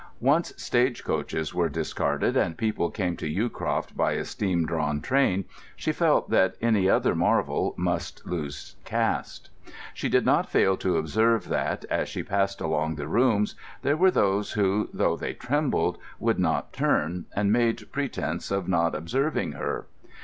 [0.19, 5.45] Once stage coaches were discarded, and people came to Yewcroft by a steam drawn train,
[5.75, 9.51] she felt that any other marvel must lose caste.
[9.93, 13.53] She did not fail to observe that, as she passed along the rooms,
[13.83, 18.95] there were those who, though they trembled, would not turn, and made pretence of not
[18.95, 19.85] observing her.